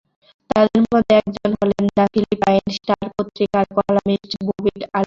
[0.49, 4.99] তাঁদের মধ্যে একজন হলেন দ্য ফিলিপাইন স্টার পত্রিকার কলামিস্ট ববিট আভিলা।